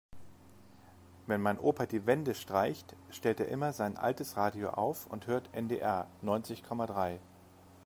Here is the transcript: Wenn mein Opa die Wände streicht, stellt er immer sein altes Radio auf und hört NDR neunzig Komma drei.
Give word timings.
Wenn 1.27 1.43
mein 1.43 1.59
Opa 1.59 1.85
die 1.85 2.07
Wände 2.07 2.33
streicht, 2.33 2.95
stellt 3.11 3.39
er 3.39 3.49
immer 3.49 3.71
sein 3.71 3.97
altes 3.97 4.35
Radio 4.35 4.71
auf 4.71 5.05
und 5.05 5.27
hört 5.27 5.53
NDR 5.53 6.07
neunzig 6.23 6.63
Komma 6.63 6.87
drei. 6.87 7.19